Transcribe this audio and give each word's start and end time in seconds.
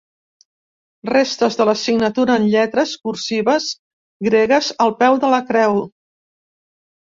Restes 1.09 1.57
de 1.59 1.67
la 1.71 1.75
signatura 1.81 2.39
en 2.41 2.47
lletres 2.55 2.95
cursives 3.09 3.69
gregues 4.31 4.73
al 4.89 4.97
peu 5.05 5.23
de 5.27 5.33
la 5.37 5.45
Creu. 5.53 5.81